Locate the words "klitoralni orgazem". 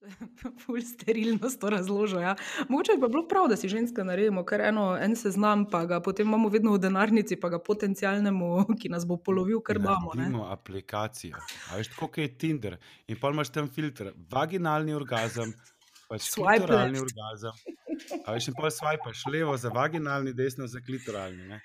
16.36-17.60